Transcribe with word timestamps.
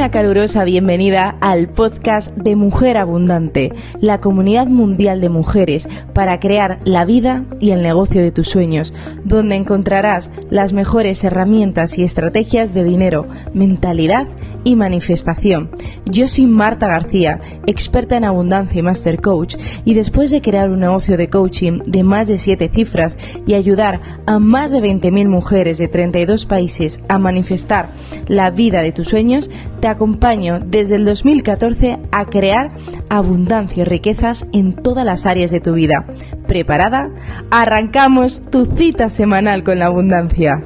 una 0.00 0.08
calurosa 0.10 0.64
bienvenida 0.64 1.36
al 1.42 1.68
podcast 1.68 2.34
de 2.34 2.56
Mujer 2.56 2.96
Abundante, 2.96 3.70
la 4.00 4.16
comunidad 4.18 4.66
mundial 4.66 5.20
de 5.20 5.28
mujeres 5.28 5.90
para 6.14 6.40
crear 6.40 6.78
la 6.84 7.04
vida 7.04 7.44
y 7.60 7.72
el 7.72 7.82
negocio 7.82 8.22
de 8.22 8.32
tus 8.32 8.48
sueños, 8.48 8.94
donde 9.24 9.56
encontrarás 9.56 10.30
las 10.48 10.72
mejores 10.72 11.22
herramientas 11.22 11.98
y 11.98 12.04
estrategias 12.04 12.72
de 12.72 12.82
dinero, 12.82 13.26
mentalidad 13.52 14.26
y 14.64 14.74
manifestación. 14.74 15.70
Yo 16.06 16.26
soy 16.26 16.46
Marta 16.46 16.88
García, 16.88 17.40
experta 17.66 18.16
en 18.16 18.24
abundancia 18.24 18.78
y 18.78 18.82
master 18.82 19.20
coach, 19.20 19.56
y 19.84 19.94
después 19.94 20.30
de 20.30 20.40
crear 20.40 20.70
un 20.70 20.80
negocio 20.80 21.16
de 21.16 21.28
coaching 21.28 21.80
de 21.84 22.02
más 22.02 22.28
de 22.28 22.38
7 22.38 22.70
cifras 22.72 23.16
y 23.46 23.54
ayudar 23.54 24.00
a 24.26 24.38
más 24.38 24.70
de 24.70 24.80
20.000 24.80 25.28
mujeres 25.28 25.78
de 25.78 25.88
32 25.88 26.46
países 26.46 27.02
a 27.08 27.18
manifestar 27.18 27.90
la 28.28 28.50
vida 28.50 28.82
de 28.82 28.92
tus 28.92 29.08
sueños, 29.08 29.50
te 29.80 29.88
acompaño 29.88 30.60
desde 30.60 30.96
el 30.96 31.04
2014 31.04 31.98
a 32.12 32.26
crear 32.26 32.72
abundancia 33.08 33.82
y 33.82 33.84
riquezas 33.84 34.46
en 34.52 34.72
todas 34.72 35.04
las 35.04 35.26
áreas 35.26 35.50
de 35.50 35.60
tu 35.60 35.74
vida. 35.74 36.06
¿Preparada? 36.46 37.10
Arrancamos 37.50 38.50
tu 38.50 38.66
cita 38.66 39.08
semanal 39.08 39.62
con 39.62 39.78
la 39.78 39.86
abundancia. 39.86 40.62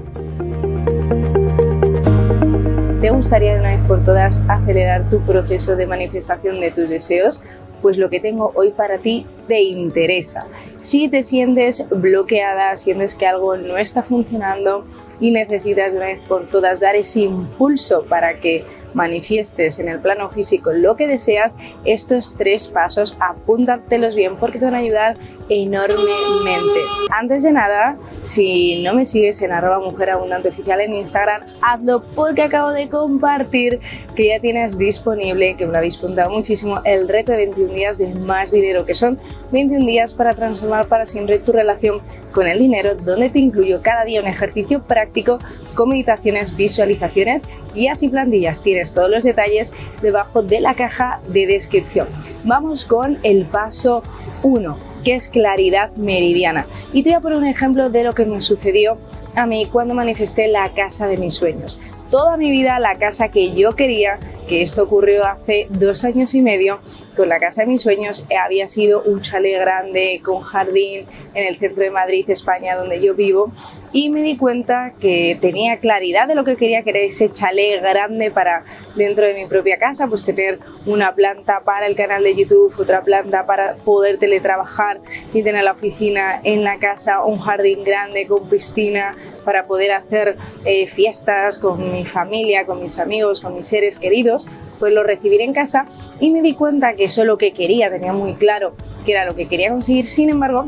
¿Te 3.05 3.11
gustaría 3.11 3.53
de 3.53 3.61
una 3.61 3.69
vez 3.69 3.81
por 3.87 4.03
todas 4.03 4.43
acelerar 4.49 5.11
tu 5.11 5.21
proceso 5.21 5.77
de 5.77 5.87
manifestación 5.87 6.59
de 6.59 6.71
tus 6.71 6.89
deseos? 6.89 7.43
Pues 7.83 7.99
lo 7.99 8.09
que 8.09 8.19
tengo 8.19 8.51
hoy 8.55 8.71
para 8.71 8.97
ti 8.97 9.27
te 9.47 9.61
interesa. 9.61 10.47
Si 10.85 11.09
te 11.09 11.23
sientes 11.23 11.87
bloqueada, 11.89 12.77
sientes 12.77 13.15
que 13.15 13.27
algo 13.27 13.57
no 13.57 13.79
está 13.79 14.03
funcionando 14.03 14.85
y 15.19 15.31
necesitas 15.31 15.93
de 15.93 15.97
una 15.97 16.07
vez 16.09 16.21
por 16.29 16.47
todas 16.51 16.81
dar 16.81 16.95
ese 16.95 17.21
impulso 17.21 18.05
para 18.05 18.39
que 18.39 18.67
manifiestes 18.95 19.79
en 19.79 19.89
el 19.89 19.99
plano 19.99 20.31
físico 20.31 20.73
lo 20.73 20.97
que 20.97 21.07
deseas, 21.07 21.57
estos 21.85 22.35
tres 22.37 22.69
pasos 22.69 23.17
apúntatelos 23.21 24.15
bien 24.15 24.37
porque 24.37 24.59
te 24.59 24.65
van 24.65 24.75
a 24.75 24.79
ayudar 24.79 25.17
enormemente. 25.49 26.81
Antes 27.11 27.43
de 27.43 27.53
nada, 27.53 27.97
si 28.23 28.83
no 28.83 28.95
me 28.95 29.05
sigues 29.05 29.43
en 29.43 29.53
arroba 29.53 29.81
mujer 29.81 30.11
oficial 30.15 30.81
en 30.81 30.95
Instagram, 30.95 31.43
hazlo 31.61 32.03
porque 32.15 32.43
acabo 32.43 32.71
de 32.71 32.89
compartir 32.89 33.81
que 34.15 34.29
ya 34.29 34.41
tienes 34.41 34.79
disponible, 34.79 35.57
que 35.57 35.67
me 35.67 35.73
lo 35.73 35.79
habéis 35.79 35.97
preguntado 35.97 36.31
muchísimo, 36.31 36.81
el 36.85 37.09
reto 37.09 37.33
de 37.33 37.39
21 37.39 37.75
días 37.75 37.99
de 37.99 38.15
más 38.15 38.51
dinero, 38.51 38.87
que 38.87 38.95
son 38.95 39.19
21 39.51 39.87
días 39.87 40.15
para 40.15 40.35
transformar 40.35 40.74
para 40.83 41.07
siempre 41.07 41.39
tu 41.39 41.53
relación 41.53 42.01
con 42.33 42.47
el 42.49 42.59
dinero, 42.59 42.97
donde 42.97 43.31
te 43.31 43.39
incluyo 43.39 43.81
cada 43.83 44.05
día 44.05 44.21
un 44.21 44.27
ejercicio 44.27 44.83
práctico 44.83 45.39
con 45.75 45.91
meditaciones, 45.91 46.57
visualizaciones 46.57 47.47
y 47.75 47.87
así 47.87 48.09
plantillas. 48.09 48.63
Tienes 48.63 48.93
todos 48.93 49.09
los 49.09 49.23
detalles 49.23 49.73
debajo 50.03 50.43
de 50.43 50.61
la 50.61 50.75
caja 50.75 51.21
de 51.29 51.47
descripción. 51.47 52.09
Vamos 52.43 52.85
con 52.85 53.19
el 53.23 53.45
paso 53.45 54.03
1, 54.43 54.77
que 55.05 55.15
es 55.15 55.29
claridad 55.29 55.93
meridiana. 55.93 56.67
Y 56.93 57.03
te 57.03 57.11
voy 57.11 57.17
a 57.17 57.21
poner 57.21 57.39
un 57.39 57.47
ejemplo 57.47 57.91
de 57.91 58.05
lo 58.05 58.13
que 58.13 58.25
me 58.25 58.41
sucedió 58.41 58.99
a 59.37 59.47
mí 59.47 59.67
cuando 59.71 59.95
manifesté 59.95 60.49
la 60.49 60.73
casa 60.75 61.07
de 61.07 61.17
mis 61.17 61.35
sueños. 61.35 61.81
Toda 62.11 62.37
mi 62.37 62.51
vida 62.51 62.79
la 62.79 62.97
casa 62.97 63.29
que 63.29 63.55
yo 63.55 63.75
quería 63.75 64.19
que 64.49 64.63
esto 64.63 64.83
ocurrió 64.85 65.25
hace 65.25 65.67
dos 65.71 66.05
años 66.05 66.35
y 66.35 66.43
medio 66.43 66.81
con 67.17 67.29
la 67.29 67.41
casa 67.41 67.63
de 67.63 67.69
mis 67.69 67.83
sueños. 67.83 68.27
Eh, 68.31 68.37
había 68.37 68.69
sido 68.69 69.03
un 69.03 69.23
chalet 69.23 69.61
grande 69.61 70.21
con 70.25 70.41
jardín 70.41 71.07
en 71.35 71.47
el 71.47 71.57
centro 71.57 71.83
de 71.83 71.91
Madrid, 71.91 72.25
España, 72.29 72.77
donde 72.77 73.01
yo 73.01 73.15
vivo, 73.15 73.53
y 73.93 74.11
me 74.11 74.23
di 74.23 74.37
cuenta 74.37 74.93
que 75.01 75.39
tenía 75.41 75.79
claridad 75.79 76.27
de 76.27 76.35
lo 76.35 76.45
que 76.45 76.57
quería, 76.57 76.83
que 76.83 76.91
era 76.91 76.99
ese 77.01 77.31
chalet 77.31 77.81
grande 77.81 78.31
para 78.31 78.65
dentro 78.97 79.25
de 79.25 79.35
mi 79.35 79.47
propia 79.47 79.79
casa, 79.79 80.07
pues 80.09 80.25
tener 80.25 80.59
una 80.87 81.15
planta 81.15 81.61
para 81.65 81.87
el 81.87 81.95
canal 81.95 82.23
de 82.25 82.35
YouTube, 82.35 82.75
otra 82.79 83.03
planta 83.03 83.47
para 83.47 83.77
poder 83.77 84.19
teletrabajar 84.19 85.01
y 85.33 85.43
tener 85.43 85.65
la 85.65 85.73
oficina 85.73 86.41
en 86.43 86.65
la 86.65 86.79
casa, 86.79 87.25
un 87.25 87.39
jardín 87.39 87.85
grande 87.85 88.27
con 88.27 88.49
piscina 88.49 89.17
para 89.45 89.67
poder 89.67 89.93
hacer 89.93 90.37
eh, 90.65 90.87
fiestas 90.87 91.59
con 91.59 91.93
mi 91.93 92.05
familia, 92.05 92.67
con 92.67 92.83
mis 92.83 92.99
amigos, 92.99 93.41
con 93.41 93.55
mis 93.55 93.67
seres 93.67 93.99
queridos, 93.99 94.34
pues 94.79 94.93
lo 94.93 95.03
recibiré 95.03 95.45
en 95.45 95.53
casa 95.53 95.87
y 96.21 96.31
me 96.31 96.43
di 96.43 96.55
cuenta 96.55 96.95
que 96.95 97.05
eso 97.05 97.23
es 97.23 97.27
lo 97.27 97.39
que 97.39 97.53
quería, 97.53 97.91
tenía 97.91 98.13
muy 98.13 98.35
claro 98.35 98.75
que 99.05 99.13
era 99.13 99.25
lo 99.25 99.35
que 99.35 99.47
quería 99.47 99.71
conseguir, 99.71 100.07
sin 100.07 100.31
embargo, 100.31 100.67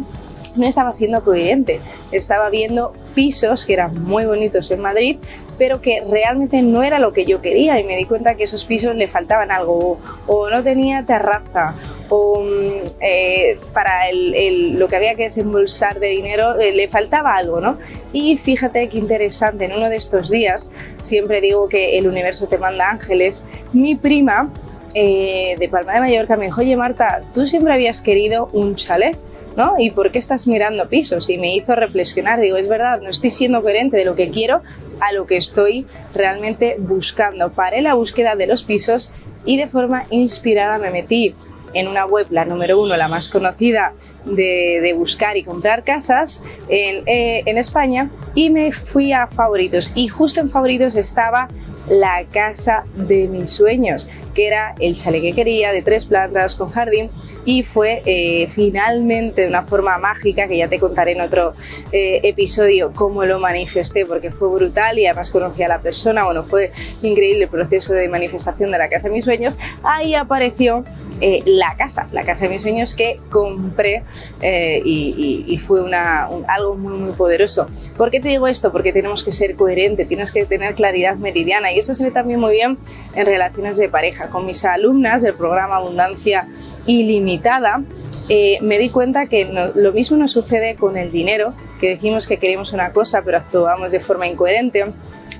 no 0.57 0.67
estaba 0.67 0.93
siendo 0.93 1.23
coherente. 1.23 1.81
Estaba 2.13 2.51
viendo 2.51 2.93
pisos 3.15 3.65
que 3.65 3.75
eran 3.75 4.03
muy 4.03 4.25
bonitos 4.25 4.71
en 4.71 4.81
Madrid, 4.81 5.19
pero 5.59 5.81
que 5.81 6.03
realmente 6.11 6.63
no 6.63 6.83
era 6.83 6.99
lo 6.99 7.13
que 7.13 7.25
yo 7.25 7.41
quería 7.41 7.79
y 7.81 7.85
me 7.85 7.97
di 7.97 8.05
cuenta 8.05 8.35
que 8.35 8.45
esos 8.45 8.65
pisos 8.65 8.95
le 8.95 9.09
faltaban 9.09 9.51
algo 9.51 9.99
o, 10.27 10.51
no 10.51 10.63
tenía 10.63 11.05
terraza 11.05 11.75
o 12.09 12.43
mm, 12.43 12.87
eh, 13.01 13.59
para 13.73 14.13
lo 14.13 14.89
que 14.89 14.97
había 14.97 15.15
que 15.15 15.25
desembolsar 15.25 15.99
de 15.99 16.09
dinero 16.09 16.59
eh, 16.59 16.73
le 16.73 16.89
faltaba 16.89 17.35
algo, 17.35 17.61
¿no? 17.61 17.79
Y 18.13 18.37
fíjate 18.37 18.89
qué 18.89 18.99
interesante, 18.99 19.65
en 19.65 19.73
uno 19.73 19.89
de 19.89 19.97
estos 19.97 20.31
días, 20.31 20.71
siempre 21.03 21.41
digo 21.41 21.69
que 21.69 21.99
el 21.99 22.07
universo 22.07 22.47
te 22.47 22.59
manda 22.59 22.91
ángeles, 22.91 23.45
mi 23.73 23.95
prima 23.95 24.51
eh, 24.95 25.57
de 25.59 25.69
Palma 25.69 25.95
de 25.95 26.01
Mallorca 26.01 26.37
me 26.37 26.47
dijo, 26.47 26.61
oye 26.61 26.77
Marta, 26.77 27.23
tú 27.35 27.47
siempre 27.47 27.75
habías 27.75 28.01
querido 28.01 28.49
un 28.53 28.77
chalet. 28.77 29.17
¿No? 29.57 29.75
¿Y 29.79 29.91
por 29.91 30.13
qué 30.13 30.19
estás 30.19 30.47
mirando 30.47 30.89
pisos? 30.89 31.29
Y 31.31 31.39
me 31.39 31.55
hizo 31.55 31.75
reflexionar, 31.75 32.41
digo, 32.41 32.57
es 32.57 32.69
verdad, 32.69 33.01
no 33.01 33.11
estoy 33.11 33.31
siendo 33.31 33.63
coherente 33.63 33.97
de 33.97 34.05
lo 34.05 34.15
que 34.15 34.31
quiero 34.31 34.63
a 35.01 35.13
lo 35.13 35.27
que 35.27 35.37
estoy 35.37 35.87
realmente 36.15 36.77
buscando. 36.79 37.51
Paré 37.51 37.83
la 37.83 37.95
búsqueda 37.95 38.37
de 38.37 38.47
los 38.47 38.63
pisos 38.63 39.13
y 39.45 39.57
de 39.57 39.67
forma 39.67 40.05
inspirada 40.11 40.79
me 40.79 40.91
metí 40.91 41.35
en 41.73 41.89
una 41.89 42.07
web, 42.07 42.27
la 42.31 42.45
número 42.45 42.81
uno, 42.81 42.97
la 42.97 43.09
más 43.09 43.29
conocida 43.29 43.93
de, 44.25 44.95
buscar 44.97 45.37
y 45.37 45.45
comprar 45.45 45.85
casas 45.85 46.43
en, 46.69 47.03
eh, 47.07 47.43
en 47.45 47.59
España, 47.59 48.09
y 48.35 48.49
me 48.49 48.73
fui 48.73 49.13
a 49.13 49.27
favoritos. 49.27 49.93
Y 49.95 50.09
justo 50.09 50.41
en 50.41 50.49
favoritos 50.49 50.97
estaba 50.97 51.49
la 51.89 52.25
casa 52.33 52.85
de 52.95 53.29
mis 53.29 53.51
sueños, 53.51 54.09
que 54.35 54.47
era 54.47 54.75
el 54.81 54.97
chalet 54.97 55.23
que 55.23 55.33
quería, 55.33 55.73
de 55.73 55.83
tres 55.83 56.07
plantas, 56.07 56.57
con 56.57 56.71
jardín, 56.71 57.11
y 57.45 57.63
fue 57.63 58.03
eh, 58.05 58.47
finalmente 58.49 59.43
de 59.43 59.49
una 59.49 59.63
forma 59.63 59.97
mágica, 59.99 60.49
que 60.49 60.59
ya 60.59 60.69
te 60.69 60.79
contaré 60.79 61.13
en 61.13 61.21
otro 61.21 61.55
eh, 61.93 62.21
episodio 62.23 62.93
cómo 62.95 63.25
lo 63.25 63.39
manifesté, 63.39 64.05
porque 64.05 64.31
fue 64.31 64.49
brutal 64.49 64.99
y 64.99 65.07
además 65.07 65.31
conocí 65.31 65.63
a 65.63 65.69
la 65.69 65.81
persona, 65.81 66.25
bueno, 66.25 66.43
fue 66.43 66.73
increíble 67.03 67.45
el 67.45 67.51
proceso 67.51 67.95
de 67.95 68.09
manifestación 68.09 68.71
de 68.71 68.79
la 68.79 68.89
casa 68.89 69.09
de 69.09 69.15
mis 69.15 69.25
sueños, 69.25 69.59
ahí 69.83 70.15
apareció 70.15 70.85
eh, 71.21 71.43
la 71.47 71.77
casa, 71.77 72.09
la 72.13 72.25
casa 72.25 72.45
de 72.45 72.51
mis 72.51 72.63
sueños 72.63 72.95
que 72.95 73.19
compré 73.31 74.03
y, 74.43 75.59
fue 75.67 75.83
una, 75.83 76.29
algo 76.49 76.77
muy, 76.77 76.93
muy 76.99 77.13
poderoso. 77.13 77.69
¿Por 77.97 78.11
qué 78.11 78.21
te 78.21 78.29
digo 78.29 78.47
esto? 78.47 78.71
Porque 78.71 78.93
tenemos 78.93 79.25
que 79.25 79.33
ser 79.33 79.57
coherentes, 79.57 80.07
tienes 80.07 80.31
que 80.31 80.45
tener 80.45 80.75
claridad 80.75 81.17
meridiana 81.17 81.73
esto 81.79 81.95
se 81.95 82.05
ve 82.05 82.11
también 82.11 82.41
muy 82.41 82.53
bien 82.53 82.79
en 83.15 83.27
relaciones 83.27 83.77
de 83.77 83.89
pareja. 83.89 84.29
Con 84.29 84.47
mis 84.47 84.65
alumnas 84.65 85.23
del 85.23 85.35
programa 85.35 85.77
Abundancia 85.77 86.49
Ilimitada, 86.87 87.83
eh, 88.29 88.59
me 88.63 88.79
di 88.79 88.91
cuenta 88.91 89.27
que 89.27 89.73
lo 89.75 89.93
mismo 89.93 90.17
nos 90.17 90.33
sucede 90.33 90.77
con 90.77 90.97
el 90.97 91.13
dinero, 91.13 91.55
que 91.81 91.91
decimos 91.91 92.27
que 92.27 92.39
queremos 92.39 92.73
una 92.73 92.93
cosa 92.93 93.23
pero 93.23 93.39
actuamos 93.39 93.93
de 93.93 94.01
forma 94.01 94.27
incoherente, 94.27 94.85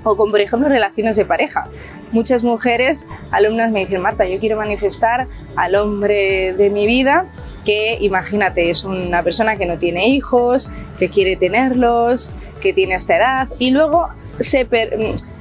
o 0.03 0.15
con, 0.15 0.31
por 0.31 0.39
ejemplo, 0.39 0.69
relaciones 0.69 1.15
de 1.15 1.25
pareja. 1.25 1.67
Muchas 2.11 2.43
mujeres, 2.43 3.07
alumnas 3.31 3.71
me 3.71 3.81
dicen, 3.81 4.01
Marta, 4.01 4.25
yo 4.25 4.39
quiero 4.39 4.55
manifestar 4.57 5.27
al 5.55 5.75
hombre 5.75 6.53
de 6.53 6.69
mi 6.69 6.87
vida, 6.87 7.25
que 7.65 7.97
imagínate, 7.99 8.69
es 8.69 8.85
una 8.85 9.23
persona 9.23 9.57
que 9.57 9.65
no 9.65 9.77
tiene 9.77 10.07
hijos, 10.07 10.69
que 10.97 11.09
quiere 11.09 11.35
tenerlos, 11.35 12.31
que 12.61 12.71
tiene 12.71 12.95
esta 12.95 13.17
edad, 13.17 13.49
y 13.59 13.71
luego 13.71 14.07
se 14.39 14.65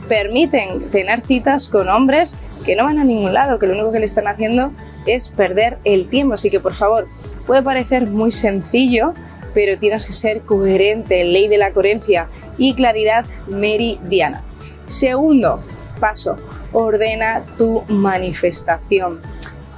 permiten 0.09 0.91
tener 0.91 1.21
citas 1.21 1.69
con 1.69 1.89
hombres 1.89 2.37
que 2.65 2.77
no 2.77 2.85
van 2.85 2.99
a 2.99 3.05
ningún 3.05 3.33
lado, 3.33 3.59
que 3.59 3.67
lo 3.67 3.75
único 3.75 3.93
que 3.93 4.01
le 4.01 4.05
están 4.05 4.27
haciendo 4.27 4.73
es 5.07 5.29
perder 5.29 5.79
el 5.85 6.09
tiempo. 6.09 6.35
Así 6.35 6.51
que 6.51 6.61
por 6.61 6.75
favor, 6.75 7.09
puede 7.47 7.63
parecer 7.63 8.09
muy 8.09 8.31
sencillo, 8.31 9.15
pero 9.55 9.79
tienes 9.79 10.07
que 10.07 10.13
ser 10.13 10.43
coherente, 10.43 11.25
ley 11.25 11.49
de 11.49 11.59
la 11.59 11.73
coherencia 11.73 12.29
y 12.59 12.75
claridad 12.75 13.25
meridiana. 13.47 14.43
Segundo 14.87 15.61
paso, 16.01 16.37
ordena 16.73 17.43
tu 17.57 17.83
manifestación. 17.89 19.21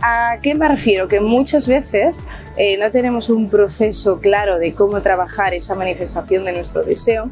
¿A 0.01 0.39
qué 0.43 0.55
me 0.55 0.69
refiero? 0.69 1.09
Que 1.09 1.21
muchas 1.21 1.67
veces 1.67 2.23
eh, 2.57 2.77
no 2.79 2.91
tenemos 2.91 3.31
un 3.31 3.51
proceso 3.51 4.21
claro 4.21 4.59
de 4.59 4.73
cómo 4.73 5.03
trabajar 5.03 5.55
esa 5.55 5.75
manifestación 5.75 6.45
de 6.45 6.53
nuestro 6.53 6.85
deseo 6.85 7.31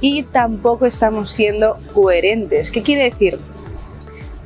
y 0.00 0.24
tampoco 0.24 0.86
estamos 0.86 1.30
siendo 1.30 1.78
coherentes. 1.94 2.72
¿Qué 2.72 2.82
quiere 2.82 3.04
decir? 3.04 3.38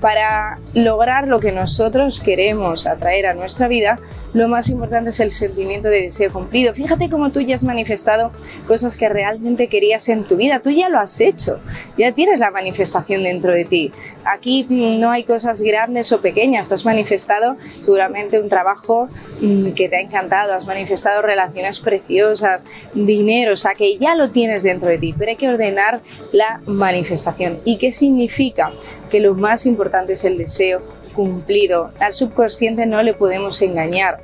Para 0.03 0.59
lograr 0.75 1.29
lo 1.29 1.39
que 1.39 1.53
nosotros 1.53 2.21
queremos 2.21 2.89
atraer 2.89 3.27
a 3.27 3.35
nuestra 3.35 3.69
vida, 3.69 4.01
lo 4.35 4.49
más 4.49 4.69
importante 4.69 5.11
es 5.11 5.21
el 5.21 5.31
sentimiento 5.31 5.89
de 5.89 6.03
deseo 6.03 6.33
cumplido. 6.33 6.75
Fíjate 6.75 7.09
cómo 7.09 7.31
tú 7.31 7.41
ya 7.41 7.55
has 7.55 7.63
manifestado 7.63 8.33
cosas 8.67 8.97
que 8.97 9.09
realmente 9.09 9.69
querías 9.69 10.09
en 10.09 10.25
tu 10.25 10.35
vida, 10.37 10.61
tú 10.61 10.71
ya 10.71 10.89
lo 10.89 10.99
has 10.99 11.21
hecho, 11.21 11.61
ya 11.97 12.11
tienes 12.11 12.41
la 12.41 12.51
manifestación 12.51 13.23
dentro 13.23 13.53
de 13.53 13.65
ti. 13.65 13.93
Aquí 14.25 14.67
no 14.69 15.13
hay 15.13 15.23
cosas 15.23 15.63
grandes 15.63 16.11
o 16.11 16.21
pequeñas, 16.21 16.67
tú 16.67 16.75
has 16.75 16.85
manifestado 16.85 17.57
seguramente 17.69 18.41
un 18.41 18.49
trabajo 18.49 19.09
mm, 19.41 19.71
que 19.71 19.89
te 19.89 19.99
ha 19.99 20.01
encantado, 20.01 20.53
has 20.55 20.67
manifestado 20.67 21.23
relaciones 21.23 21.79
preciosas, 21.79 22.67
dinero, 22.93 23.53
o 23.53 23.57
sea 23.57 23.75
que 23.75 23.99
ya 23.99 24.17
lo 24.17 24.31
tienes 24.31 24.65
dentro 24.65 24.89
de 24.89 24.99
ti, 24.99 25.15
pero 25.17 25.31
hay 25.31 25.37
que 25.37 25.49
ordenar 25.49 26.01
la 26.33 26.61
manifestación. 26.67 27.61
¿Y 27.65 27.77
qué 27.77 27.93
significa? 27.93 28.73
Que 29.13 29.21
lo 29.21 29.35
más 29.35 29.67
importante 29.67 30.15
es 30.15 30.25
el 30.25 30.39
deseo 30.39 30.81
cumplido. 31.13 31.91
Al 31.99 32.13
subconsciente 32.13 32.87
no 32.87 33.03
le 33.03 33.15
podemos 33.15 33.61
engañar. 33.63 34.21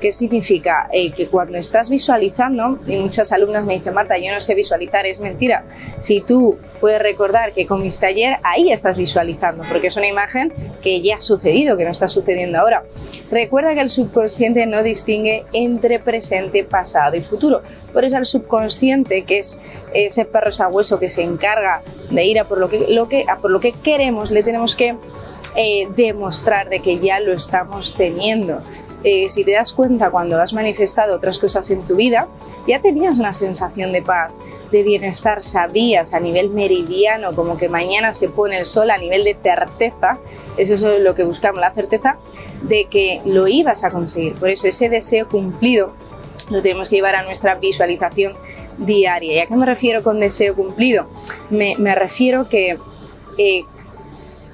¿Qué 0.00 0.12
significa? 0.12 0.88
Eh, 0.92 1.12
que 1.12 1.28
cuando 1.28 1.58
estás 1.58 1.88
visualizando, 1.88 2.78
y 2.86 2.96
muchas 2.96 3.32
alumnas 3.32 3.64
me 3.64 3.74
dicen, 3.74 3.94
Marta, 3.94 4.18
yo 4.18 4.32
no 4.32 4.40
sé 4.40 4.54
visualizar, 4.54 5.06
es 5.06 5.20
mentira. 5.20 5.64
Si 5.98 6.20
tú 6.20 6.58
puedes 6.80 7.00
recordar 7.00 7.52
que 7.52 7.66
comiste 7.66 8.06
ayer, 8.06 8.38
ahí 8.42 8.72
estás 8.72 8.98
visualizando, 8.98 9.64
porque 9.70 9.86
es 9.86 9.96
una 9.96 10.08
imagen 10.08 10.52
que 10.82 11.00
ya 11.00 11.16
ha 11.16 11.20
sucedido, 11.20 11.76
que 11.76 11.84
no 11.84 11.90
está 11.90 12.08
sucediendo 12.08 12.58
ahora. 12.58 12.84
Recuerda 13.30 13.74
que 13.74 13.80
el 13.80 13.88
subconsciente 13.88 14.66
no 14.66 14.82
distingue 14.82 15.44
entre 15.52 16.00
presente, 16.00 16.64
pasado 16.64 17.16
y 17.16 17.22
futuro. 17.22 17.62
Por 17.92 18.04
eso 18.04 18.18
el 18.18 18.26
subconsciente, 18.26 19.24
que 19.24 19.38
es 19.38 19.60
ese 19.94 20.24
perro 20.24 20.52
sabueso 20.52 20.98
que 20.98 21.08
se 21.08 21.22
encarga 21.22 21.82
de 22.10 22.24
ir 22.24 22.40
a 22.40 22.44
por 22.44 22.58
lo 22.58 22.68
que, 22.68 22.86
lo 22.88 23.08
que, 23.08 23.24
a 23.28 23.38
por 23.38 23.50
lo 23.50 23.60
que 23.60 23.72
queremos, 23.72 24.30
le 24.30 24.42
tenemos 24.42 24.74
que 24.74 24.96
eh, 25.56 25.88
demostrar 25.94 26.68
de 26.68 26.80
que 26.80 26.98
ya 26.98 27.20
lo 27.20 27.32
estamos 27.32 27.94
teniendo. 27.94 28.60
Eh, 29.04 29.28
si 29.28 29.42
te 29.42 29.52
das 29.52 29.72
cuenta 29.72 30.10
cuando 30.10 30.40
has 30.40 30.52
manifestado 30.52 31.16
otras 31.16 31.38
cosas 31.38 31.68
en 31.70 31.82
tu 31.82 31.96
vida, 31.96 32.28
ya 32.68 32.80
tenías 32.80 33.18
una 33.18 33.32
sensación 33.32 33.90
de 33.90 34.00
paz, 34.00 34.32
de 34.70 34.84
bienestar, 34.84 35.42
sabías 35.42 36.14
a 36.14 36.20
nivel 36.20 36.50
meridiano, 36.50 37.34
como 37.34 37.56
que 37.56 37.68
mañana 37.68 38.12
se 38.12 38.28
pone 38.28 38.58
el 38.58 38.66
sol 38.66 38.90
a 38.90 38.98
nivel 38.98 39.24
de 39.24 39.36
certeza, 39.42 40.18
eso 40.56 40.74
es 40.74 41.02
lo 41.02 41.14
que 41.16 41.24
buscamos, 41.24 41.60
la 41.60 41.74
certeza 41.74 42.16
de 42.62 42.84
que 42.84 43.20
lo 43.24 43.48
ibas 43.48 43.82
a 43.82 43.90
conseguir. 43.90 44.34
Por 44.34 44.50
eso 44.50 44.68
ese 44.68 44.88
deseo 44.88 45.28
cumplido 45.28 45.92
lo 46.48 46.62
tenemos 46.62 46.88
que 46.88 46.96
llevar 46.96 47.16
a 47.16 47.22
nuestra 47.22 47.56
visualización 47.56 48.34
diaria. 48.78 49.34
¿Y 49.34 49.38
a 49.40 49.46
qué 49.46 49.56
me 49.56 49.66
refiero 49.66 50.02
con 50.02 50.20
deseo 50.20 50.54
cumplido? 50.54 51.08
Me, 51.50 51.76
refiero 51.94 52.48
que 52.48 52.78
eh, 53.38 53.64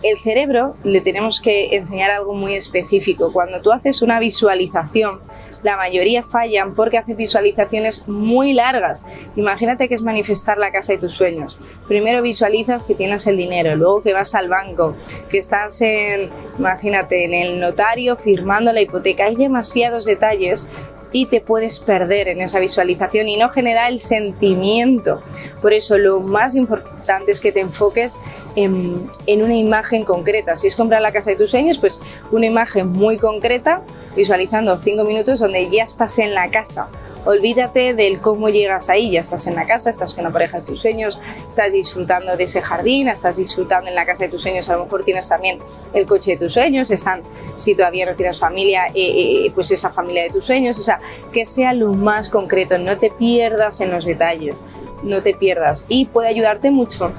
el 0.03 0.17
cerebro 0.17 0.75
le 0.85 1.01
tenemos 1.01 1.41
que 1.41 1.77
enseñar 1.77 2.11
algo 2.11 2.35
muy 2.35 2.55
específico. 2.55 3.33
Cuando 3.33 3.61
tú 3.61 3.73
haces 3.73 4.03
una 4.03 4.21
visualización, 4.21 5.21
la 5.63 5.77
mayoría 5.77 6.23
fallan 6.23 6.75
porque 6.75 6.99
hace 6.99 7.15
visualizaciones 7.15 8.07
muy 8.07 8.53
largas. 8.53 9.05
Imagínate 9.37 9.89
que 9.89 9.95
es 9.95 10.03
manifestar 10.03 10.59
la 10.59 10.71
casa 10.71 10.93
de 10.93 10.99
tus 10.99 11.15
sueños. 11.15 11.59
Primero 11.89 12.23
visualizas 12.23 12.85
que 12.85 12.95
tienes 12.95 13.27
el 13.27 13.37
dinero, 13.37 13.75
luego 13.75 14.03
que 14.03 14.13
vas 14.13 14.35
al 14.35 14.49
banco, 14.49 14.95
que 15.31 15.39
estás 15.39 15.81
en, 15.81 16.31
imagínate, 16.59 17.25
en 17.25 17.35
el 17.35 17.61
notario 17.61 18.17
firmando 18.17 18.73
la 18.73 18.83
hipoteca. 18.83 19.25
Hay 19.25 19.37
demasiados 19.37 20.05
detalles 20.05 20.69
y 21.13 21.27
te 21.27 21.41
puedes 21.41 21.79
perder 21.81 22.29
en 22.29 22.41
esa 22.41 22.61
visualización 22.61 23.29
y 23.29 23.37
no 23.37 23.49
genera 23.49 23.89
el 23.89 23.99
sentimiento. 23.99 25.23
Por 25.63 25.73
eso 25.73 25.99
lo 25.99 26.21
más 26.21 26.55
importante 26.55 27.31
es 27.31 27.41
que 27.41 27.53
te 27.53 27.61
enfoques 27.61 28.17
en, 28.57 29.09
en, 29.27 29.43
una 29.43 29.57
imagen 29.57 30.05
concreta. 30.05 30.57
Si 30.57 30.67
es 30.67 30.77
comprar 30.77 31.01
la 31.01 31.13
casa 31.13 31.31
de 31.31 31.37
tus 31.37 31.51
sueños, 31.51 31.79
pues 31.79 32.01
una 32.31 32.47
imagen 32.47 32.89
muy 32.89 33.19
concreta, 33.19 33.83
visualizando 34.17 34.77
cinco 34.77 35.05
minutos 35.05 35.41
donde 35.41 35.69
ya 35.71 35.85
estás 35.85 36.19
en 36.19 36.35
la 36.35 36.51
casa 36.51 36.89
olvídate 37.29 37.93
del 37.93 38.21
cómo 38.23 38.49
llegas 38.49 38.89
ahí, 38.89 39.11
ya 39.11 39.21
estás 39.21 39.47
en 39.47 39.55
la 39.55 39.67
casa, 39.67 39.91
estás 39.91 40.15
con 40.15 40.25
la 40.25 40.31
pareja 40.31 40.61
de 40.61 40.67
tus 40.67 40.81
sueños, 40.81 41.21
estás 41.47 41.75
disfrutando 41.75 42.35
de 42.39 42.45
ese 42.45 42.63
jardín, 42.63 43.07
estás 43.07 43.37
disfrutando 43.37 43.91
en 43.91 43.95
la 43.95 44.07
casa 44.07 44.25
de 44.25 44.31
tus 44.31 44.41
sueños, 44.41 44.67
a 44.71 44.77
lo 44.77 44.85
mejor 44.85 45.05
tienes 45.05 45.29
también 45.29 45.59
el 45.93 46.07
coche 46.07 46.33
de 46.33 46.37
tus 46.39 46.55
sueños, 46.55 46.91
están, 46.91 47.21
si 47.57 47.75
todavía 47.75 48.07
no 48.07 48.17
tienes 48.17 48.39
familia, 48.39 48.87
eh, 48.87 48.95
eh, 48.95 49.53
pues 49.55 49.71
esa 49.71 49.91
familia 49.91 50.23
de 50.23 50.31
tus 50.31 50.47
sueños, 50.47 50.79
o 50.79 50.83
sea, 50.83 51.01
que 51.31 51.45
sea 51.45 51.75
lo 51.75 51.93
más 51.93 52.31
concreto, 52.31 52.79
no 52.79 52.97
te 52.99 53.11
pierdas 53.11 53.83
en 53.83 53.91
los 53.91 54.07
detalles, 54.07 54.65
no 55.03 55.21
te 55.23 55.35
pierdas. 55.35 55.85
Y 55.89 56.07
puede 56.07 56.29
ayudarte 56.29 56.71
mucho 56.71 57.13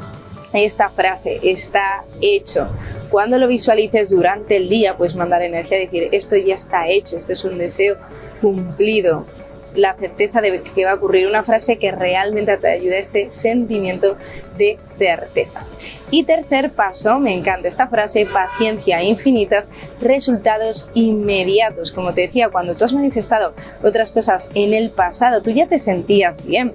esta 0.54 0.90
frase, 0.90 1.40
está 1.44 2.04
hecho. 2.20 2.68
Cuando 3.12 3.38
lo 3.38 3.48
visualices 3.48 4.10
durante 4.10 4.58
el 4.58 4.70
día, 4.70 4.98
puedes 4.98 5.16
mandar 5.16 5.44
energía, 5.44 5.78
decir, 5.78 6.10
esto 6.12 6.36
ya 6.36 6.56
está 6.56 6.88
hecho, 6.88 7.16
esto 7.16 7.34
es 7.34 7.46
un 7.46 7.60
deseo 7.60 7.96
cumplido 8.42 9.28
la 9.76 9.96
certeza 9.96 10.42
de 10.42 10.62
que 10.62 10.86
va 10.86 10.92
a 10.92 10.96
ocurrir 10.96 11.28
una 11.28 11.44
frase 11.44 11.78
que 11.78 11.92
realmente 11.92 12.58
te 12.58 12.68
ayude 12.68 12.96
a 12.96 13.00
este 13.00 13.30
sentimiento 13.30 14.16
de 14.58 14.78
certeza. 14.98 15.66
Y 16.12 16.24
tercer 16.24 16.72
paso, 16.72 17.20
me 17.20 17.34
encanta 17.34 17.68
esta 17.68 17.88
frase, 17.88 18.26
paciencia 18.26 19.02
infinitas, 19.02 19.72
resultados 20.02 20.90
inmediatos. 20.94 21.92
Como 21.92 22.14
te 22.14 22.22
decía, 22.22 22.50
cuando 22.50 22.76
tú 22.76 22.86
has 22.86 22.94
manifestado 22.94 23.54
otras 23.84 24.12
cosas 24.12 24.50
en 24.56 24.74
el 24.74 24.92
pasado, 24.92 25.42
tú 25.42 25.52
ya 25.52 25.68
te 25.68 25.80
sentías 25.80 26.44
bien 26.44 26.74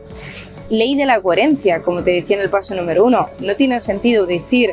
ley 0.70 0.96
de 0.96 1.06
la 1.06 1.20
coherencia, 1.20 1.82
como 1.82 2.02
te 2.02 2.12
decía 2.12 2.36
en 2.36 2.42
el 2.42 2.50
paso 2.50 2.74
número 2.74 3.04
uno. 3.04 3.28
No 3.40 3.54
tiene 3.54 3.80
sentido 3.80 4.26
decir 4.26 4.70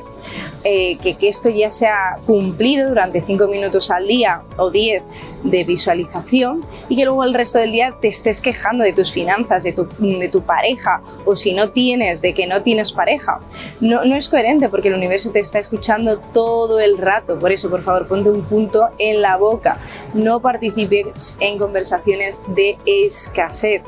eh, 0.63 0.97
que, 0.97 1.15
esto 1.27 1.49
ya 1.49 1.69
se 1.69 1.87
ha 1.87 2.17
cumplido 2.25 2.89
durante 2.89 3.21
cinco 3.21 3.47
minutos 3.47 3.89
al 3.89 4.07
día 4.07 4.43
o 4.57 4.69
10 4.69 5.01
de 5.43 5.63
visualización 5.63 6.63
y 6.87 6.95
que 6.95 7.05
luego 7.05 7.23
el 7.23 7.33
resto 7.33 7.57
del 7.57 7.71
día 7.71 7.95
te 7.99 8.07
estés 8.07 8.41
quejando 8.41 8.83
de 8.83 8.93
tus 8.93 9.11
finanzas, 9.11 9.63
de 9.63 9.73
tu, 9.73 9.87
de 9.99 10.29
tu 10.29 10.41
pareja 10.41 11.01
o 11.25 11.35
si 11.35 11.53
no 11.53 11.71
tienes, 11.71 12.21
de 12.21 12.33
que 12.33 12.45
no 12.45 12.61
tienes 12.61 12.91
pareja. 12.91 13.39
No, 13.79 14.05
no 14.05 14.15
es 14.15 14.29
coherente 14.29 14.69
porque 14.69 14.89
el 14.89 14.95
universo 14.95 15.31
te 15.31 15.39
está 15.39 15.59
escuchando 15.59 16.19
todo 16.19 16.79
el 16.79 16.97
rato. 16.97 17.39
Por 17.39 17.51
eso, 17.51 17.69
por 17.69 17.81
favor, 17.81 18.07
ponte 18.07 18.29
un 18.29 18.43
punto 18.43 18.89
en 18.99 19.21
la 19.21 19.37
boca. 19.37 19.79
No 20.13 20.41
participes 20.41 21.37
en 21.39 21.57
conversaciones 21.57 22.43
de 22.49 22.77
escasez. 22.85 23.81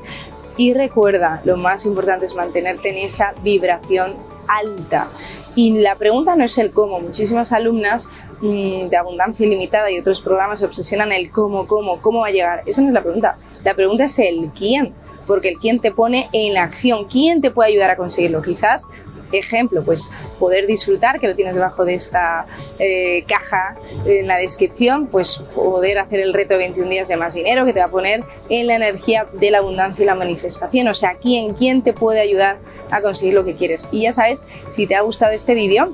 Y 0.58 0.74
recuerda, 0.74 1.42
lo 1.46 1.58
más 1.58 1.86
importante 1.86 2.26
es 2.26 2.36
mantenerte 2.36 2.90
en 2.90 3.06
esa 3.06 3.34
vibración 3.44 4.16
alta. 4.48 5.08
Y 5.56 5.80
la 5.80 5.96
pregunta 5.96 6.36
no 6.36 6.44
es 6.44 6.58
el 6.58 6.72
cómo. 6.72 7.00
Muchísimas 7.00 7.52
alumnas 7.52 8.08
mm, 8.42 8.88
de 8.88 8.98
abundancia 8.98 9.46
ilimitada 9.46 9.92
y 9.92 10.00
otros 10.00 10.22
programas 10.22 10.60
se 10.60 10.66
obsesionan 10.66 11.12
el 11.12 11.32
cómo, 11.32 11.68
cómo, 11.68 12.02
cómo 12.02 12.22
va 12.22 12.28
a 12.28 12.32
llegar. 12.32 12.64
Esa 12.66 12.82
no 12.82 12.88
es 12.88 12.94
la 12.94 13.02
pregunta. 13.02 13.38
La 13.64 13.74
pregunta 13.76 14.06
es 14.06 14.20
el 14.20 14.50
quién, 14.58 14.94
porque 15.28 15.50
el 15.50 15.60
quién 15.60 15.80
te 15.80 15.92
pone 15.92 16.30
en 16.34 16.58
acción. 16.58 17.06
¿Quién 17.06 17.42
te 17.42 17.52
puede 17.52 17.70
ayudar 17.70 17.92
a 17.92 17.98
conseguirlo? 17.98 18.42
Quizás 18.42 18.90
ejemplo, 19.38 19.84
pues 19.84 20.10
poder 20.40 20.68
disfrutar, 20.68 21.20
que 21.20 21.28
lo 21.28 21.36
tienes 21.36 21.56
debajo 21.56 21.86
de 21.86 21.96
esta 21.96 22.46
eh, 22.80 23.24
caja 23.28 23.78
en 24.06 24.28
la 24.28 24.38
descripción, 24.38 25.08
pues 25.08 25.38
poder 25.56 26.00
hacer 26.00 26.20
el 26.20 26.34
reto 26.34 26.54
de 26.54 26.60
21 26.60 26.90
días 26.90 27.08
de 27.08 27.18
más 27.18 27.34
dinero 27.34 27.66
que 27.66 27.74
te 27.74 27.80
va 27.80 27.86
a 27.86 27.92
poner 27.92 28.24
en 28.50 28.68
la 28.68 28.76
energía 28.76 29.28
de 29.34 29.52
la 29.52 29.60
abundancia 29.60 30.04
y 30.04 30.06
la 30.06 30.16
manifestación. 30.16 30.88
O 30.88 30.94
sea, 30.94 31.16
¿quién, 31.16 31.54
quién 31.54 31.82
te 31.82 31.94
puede 31.94 32.22
ayudar 32.22 32.58
a 32.92 33.02
conseguir 33.02 33.34
lo 33.34 33.44
que 33.44 33.56
quieres? 33.56 33.88
Y 33.92 34.04
ya 34.04 34.12
sabes, 34.12 34.46
si 34.70 34.88
te 34.88 34.96
ha 34.96 35.02
gustado 35.02 35.34
este 35.34 35.54
vídeo, 35.54 35.94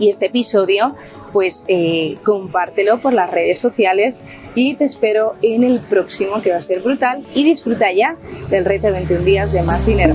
y 0.00 0.08
este 0.08 0.26
episodio, 0.26 0.96
pues 1.32 1.64
eh, 1.68 2.16
compártelo 2.24 2.98
por 2.98 3.12
las 3.12 3.30
redes 3.30 3.58
sociales 3.58 4.24
y 4.54 4.74
te 4.74 4.84
espero 4.84 5.34
en 5.42 5.62
el 5.62 5.80
próximo 5.80 6.40
que 6.42 6.50
va 6.50 6.56
a 6.56 6.60
ser 6.60 6.80
brutal 6.80 7.24
y 7.34 7.44
disfruta 7.44 7.92
ya 7.92 8.16
del 8.48 8.64
reto 8.64 8.88
de 8.88 8.94
21 8.94 9.24
días 9.24 9.52
de 9.52 9.62
más 9.62 9.84
dinero. 9.86 10.14